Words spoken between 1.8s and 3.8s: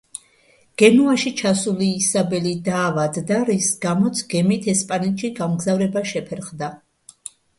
ისაბელი დაავადდა, რის